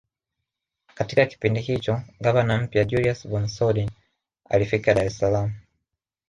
[0.95, 3.89] Katika kipindi hicho gavana mpya Julius von Soden
[4.49, 5.51] alifika Dar es salaam